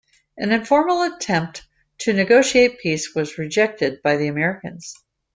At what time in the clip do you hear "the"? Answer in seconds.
4.17-4.29